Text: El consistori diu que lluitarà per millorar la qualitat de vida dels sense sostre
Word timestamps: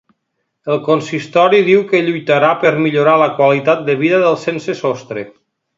El 0.75 0.79
consistori 0.87 1.59
diu 1.67 1.83
que 1.93 2.01
lluitarà 2.07 2.51
per 2.65 2.73
millorar 2.85 3.17
la 3.27 3.31
qualitat 3.43 3.87
de 3.91 4.01
vida 4.05 4.27
dels 4.27 4.51
sense 4.51 4.81
sostre 4.85 5.29